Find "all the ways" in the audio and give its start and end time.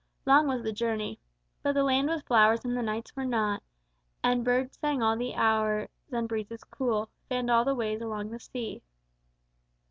7.51-8.01